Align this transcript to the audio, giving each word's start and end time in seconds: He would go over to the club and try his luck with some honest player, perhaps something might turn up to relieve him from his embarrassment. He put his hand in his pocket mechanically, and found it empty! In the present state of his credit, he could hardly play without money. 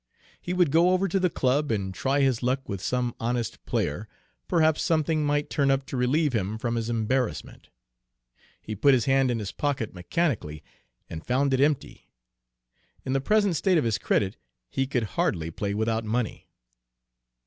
He 0.41 0.51
would 0.51 0.71
go 0.71 0.89
over 0.89 1.07
to 1.07 1.19
the 1.19 1.29
club 1.29 1.69
and 1.69 1.93
try 1.93 2.21
his 2.21 2.41
luck 2.41 2.67
with 2.67 2.81
some 2.81 3.13
honest 3.19 3.63
player, 3.67 4.07
perhaps 4.47 4.81
something 4.81 5.23
might 5.23 5.47
turn 5.51 5.69
up 5.69 5.85
to 5.85 5.95
relieve 5.95 6.33
him 6.33 6.57
from 6.57 6.73
his 6.75 6.89
embarrassment. 6.89 7.69
He 8.59 8.75
put 8.75 8.95
his 8.95 9.05
hand 9.05 9.29
in 9.29 9.37
his 9.37 9.51
pocket 9.51 9.93
mechanically, 9.93 10.63
and 11.07 11.23
found 11.23 11.53
it 11.53 11.61
empty! 11.61 12.09
In 13.05 13.13
the 13.13 13.21
present 13.21 13.55
state 13.55 13.77
of 13.77 13.83
his 13.83 13.99
credit, 13.99 14.37
he 14.71 14.87
could 14.87 15.03
hardly 15.03 15.51
play 15.51 15.75
without 15.75 16.03
money. 16.03 16.47